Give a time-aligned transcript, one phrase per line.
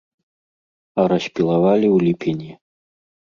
[1.03, 2.51] А распілавалі ў ліпені.